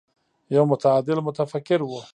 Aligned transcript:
يو 0.51 0.65
متعادل 0.65 1.17
متفکر 1.23 1.83
و. 1.83 2.01